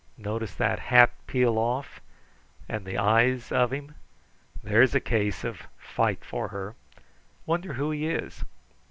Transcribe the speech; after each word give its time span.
Notice 0.17 0.55
that 0.55 0.79
hat 0.79 1.11
peel 1.27 1.59
off, 1.59 2.01
and 2.67 2.85
the 2.85 2.97
eyes 2.97 3.51
of 3.51 3.71
him? 3.71 3.93
There's 4.63 4.95
a 4.95 4.99
case 4.99 5.43
of 5.43 5.67
'fight 5.77 6.25
for 6.25 6.47
her!' 6.47 6.73
Wonder 7.45 7.73
who 7.73 7.91
he 7.91 8.07
is?" 8.07 8.43